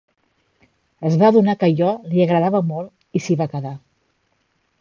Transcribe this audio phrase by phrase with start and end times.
[1.09, 3.79] Es va adonar que allò li agradava molt i s'hi va quedar.